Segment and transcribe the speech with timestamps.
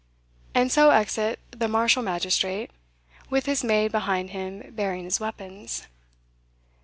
[0.55, 2.71] And so exit the martial magistrate,
[3.29, 5.85] with his maid behind him bearing his weapons.